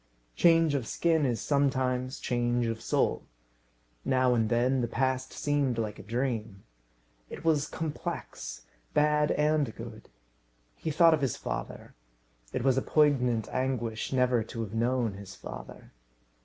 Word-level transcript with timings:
Change 0.35 0.73
of 0.73 0.87
skin 0.87 1.27
is 1.27 1.39
sometimes 1.41 2.19
change 2.19 2.65
of 2.65 2.81
soul. 2.81 3.27
Now 4.03 4.33
and 4.33 4.49
then 4.49 4.81
the 4.81 4.87
past 4.87 5.31
seemed 5.31 5.77
like 5.77 5.99
a 5.99 6.01
dream. 6.01 6.63
It 7.29 7.45
was 7.45 7.67
complex; 7.67 8.65
bad 8.95 9.29
and 9.29 9.75
good. 9.75 10.09
He 10.75 10.89
thought 10.89 11.13
of 11.13 11.21
his 11.21 11.37
father. 11.37 11.93
It 12.51 12.63
was 12.63 12.79
a 12.79 12.81
poignant 12.81 13.47
anguish 13.49 14.11
never 14.11 14.41
to 14.45 14.61
have 14.61 14.73
known 14.73 15.13
his 15.13 15.35
father. 15.35 15.93